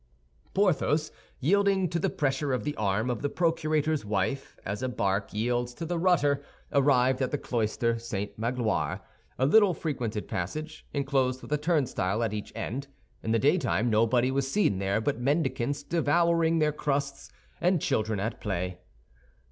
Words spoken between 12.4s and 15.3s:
end. In the daytime nobody was seen there but